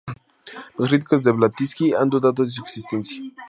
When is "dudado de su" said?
2.09-2.63